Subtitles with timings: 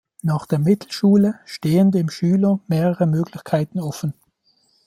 [0.23, 4.15] Nach der Mittelschule stehen dem Schüler mehrere Möglichkeiten offen.